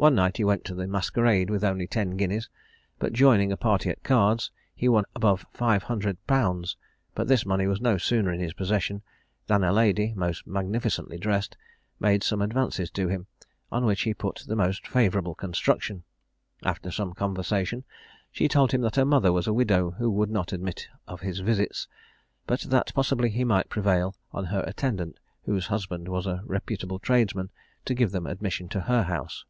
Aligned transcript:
One 0.00 0.14
night 0.14 0.36
he 0.36 0.44
went 0.44 0.64
to 0.66 0.76
the 0.76 0.86
masquerade 0.86 1.50
with 1.50 1.64
only 1.64 1.88
ten 1.88 2.10
guineas, 2.16 2.48
but 3.00 3.12
joining 3.12 3.50
a 3.50 3.56
party 3.56 3.90
at 3.90 4.04
cards, 4.04 4.52
he 4.72 4.88
won 4.88 5.06
above 5.16 5.44
five 5.50 5.82
hundred 5.82 6.24
pounds; 6.28 6.76
but 7.16 7.26
this 7.26 7.44
money 7.44 7.66
was 7.66 7.80
no 7.80 7.98
sooner 7.98 8.30
in 8.32 8.38
his 8.38 8.52
possession, 8.52 9.02
than 9.48 9.64
a 9.64 9.72
lady, 9.72 10.14
most 10.14 10.46
magnificently 10.46 11.18
dressed, 11.18 11.56
made 11.98 12.22
some 12.22 12.40
advances 12.42 12.92
to 12.92 13.08
him, 13.08 13.26
on 13.72 13.84
which 13.86 14.02
he 14.02 14.14
put 14.14 14.44
the 14.46 14.54
most 14.54 14.86
favourable 14.86 15.34
construction. 15.34 16.04
After 16.64 16.92
some 16.92 17.12
conversation, 17.12 17.82
she 18.30 18.46
told 18.46 18.70
him 18.70 18.82
that 18.82 18.94
her 18.94 19.04
mother 19.04 19.32
was 19.32 19.48
a 19.48 19.52
widow 19.52 19.90
who 19.90 20.12
would 20.12 20.30
not 20.30 20.52
admit 20.52 20.86
of 21.08 21.22
his 21.22 21.40
visits; 21.40 21.88
but 22.46 22.60
that 22.60 22.94
possibly 22.94 23.30
he 23.30 23.42
might 23.42 23.68
prevail 23.68 24.14
on 24.30 24.44
her 24.44 24.62
attendant, 24.64 25.18
whose 25.42 25.66
husband 25.66 26.06
was 26.06 26.24
a 26.24 26.40
reputable 26.46 27.00
tradesman, 27.00 27.50
to 27.84 27.94
give 27.96 28.12
them 28.12 28.28
admission 28.28 28.68
to 28.68 28.82
her 28.82 29.02
house. 29.02 29.44